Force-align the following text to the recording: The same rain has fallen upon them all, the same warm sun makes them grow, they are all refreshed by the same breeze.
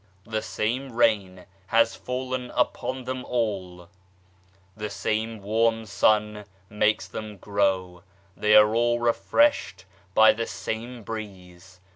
The 0.25 0.41
same 0.41 0.93
rain 0.93 1.45
has 1.67 1.95
fallen 1.95 2.49
upon 2.55 3.03
them 3.03 3.23
all, 3.25 3.87
the 4.75 4.89
same 4.89 5.43
warm 5.43 5.85
sun 5.85 6.45
makes 6.71 7.07
them 7.07 7.37
grow, 7.37 8.01
they 8.35 8.55
are 8.55 8.73
all 8.73 8.97
refreshed 8.99 9.85
by 10.15 10.33
the 10.33 10.47
same 10.47 11.03
breeze. 11.03 11.79